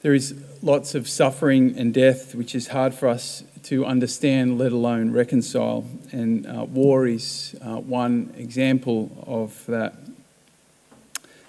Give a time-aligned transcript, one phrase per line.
[0.00, 4.70] There is lots of suffering and death, which is hard for us to understand, let
[4.70, 5.84] alone reconcile.
[6.12, 9.94] And uh, war is uh, one example of that.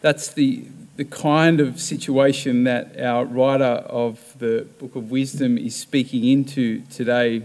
[0.00, 0.64] That's the,
[0.94, 6.82] the kind of situation that our writer of the Book of Wisdom is speaking into
[6.82, 7.42] today.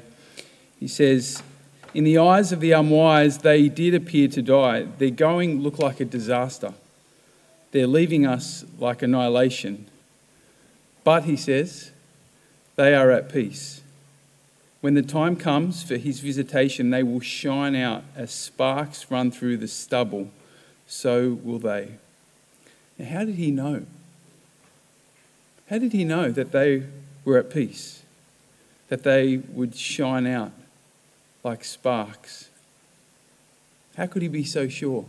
[0.80, 1.42] He says,
[1.96, 4.84] In the eyes of the unwise, they did appear to die.
[5.00, 6.76] Their going looked like a disaster.
[7.72, 9.88] They're leaving us like annihilation.
[11.04, 11.92] But, he says,
[12.76, 13.82] they are at peace.
[14.82, 19.58] When the time comes for his visitation, they will shine out as sparks run through
[19.58, 20.32] the stubble.
[20.88, 21.94] So will they.
[22.98, 23.86] Now, how did he know?
[25.70, 26.84] How did he know that they
[27.24, 28.04] were at peace?
[28.90, 30.52] That they would shine out
[31.44, 32.50] like sparks?
[33.96, 35.06] How could he be so sure?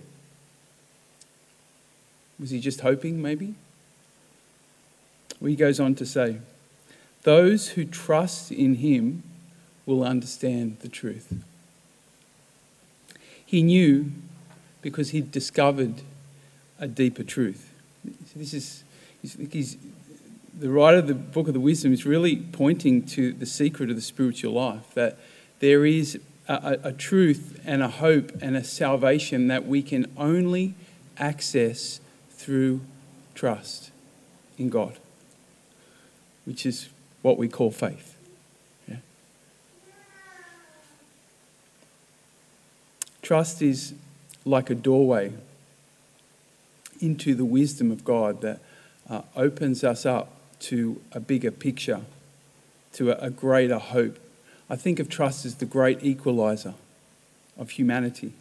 [2.39, 3.55] Was he just hoping, maybe?
[5.51, 6.39] He goes on to say,
[7.23, 9.23] Those who trust in him
[9.87, 11.33] will understand the truth.
[13.45, 14.13] He knew
[14.81, 16.03] because he'd discovered
[16.79, 17.73] a deeper truth.
[18.35, 18.85] This is,
[19.21, 19.77] he's,
[20.59, 23.97] the writer of the book of the wisdom is really pointing to the secret of
[23.97, 25.19] the spiritual life that
[25.61, 30.75] there is a, a, truth and a hope and a salvation that we can only
[31.19, 32.81] access through
[33.35, 33.93] trust
[34.59, 34.99] in God
[36.45, 36.89] which is
[37.23, 38.17] what we call faith.
[38.89, 38.97] Yeah?
[43.23, 43.95] Trust is
[44.45, 45.33] like a doorway
[47.01, 48.61] into the wisdom of God that
[49.09, 52.03] uh, opens us up to a bigger picture,
[52.93, 54.19] to a, a greater hope.
[54.71, 56.75] I think of trust as the great equalizer
[57.59, 58.33] of humanity.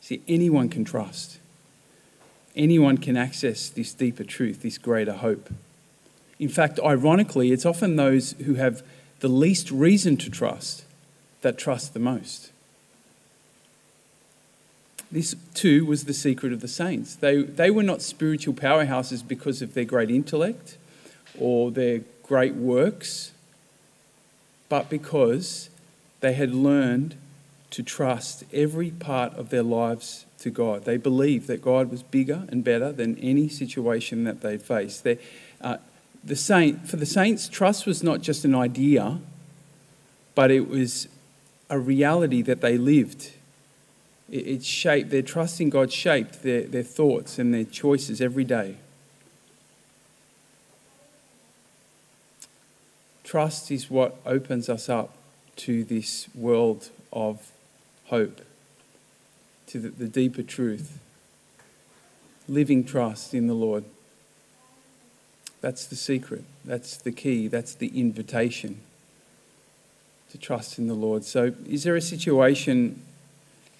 [0.00, 1.38] See, anyone can trust.
[2.54, 5.50] Anyone can access this deeper truth, this greater hope.
[6.42, 8.82] In fact, ironically, it's often those who have
[9.20, 10.84] the least reason to trust
[11.42, 12.50] that trust the most.
[15.12, 17.14] This, too, was the secret of the saints.
[17.14, 20.78] They, they were not spiritual powerhouses because of their great intellect
[21.38, 23.30] or their great works,
[24.68, 25.70] but because
[26.22, 27.14] they had learned
[27.70, 30.86] to trust every part of their lives to God.
[30.86, 35.04] They believed that God was bigger and better than any situation that they faced.
[35.04, 35.20] They,
[35.60, 35.76] uh,
[36.24, 39.18] the saint, for the saints, trust was not just an idea,
[40.34, 41.08] but it was
[41.68, 43.32] a reality that they lived.
[44.30, 48.44] It, it shaped, their trust in God shaped their, their thoughts and their choices every
[48.44, 48.76] day.
[53.24, 55.16] Trust is what opens us up
[55.56, 57.50] to this world of
[58.06, 58.42] hope,
[59.66, 60.98] to the, the deeper truth.
[62.46, 63.84] Living trust in the Lord.
[65.62, 66.44] That's the secret.
[66.64, 67.48] That's the key.
[67.48, 68.80] That's the invitation
[70.30, 71.24] to trust in the Lord.
[71.24, 73.00] So, is there a situation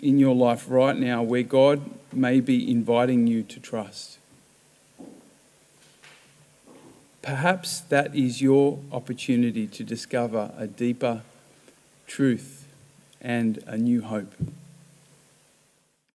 [0.00, 1.82] in your life right now where God
[2.12, 4.18] may be inviting you to trust?
[7.20, 11.22] Perhaps that is your opportunity to discover a deeper
[12.06, 12.68] truth
[13.20, 14.34] and a new hope.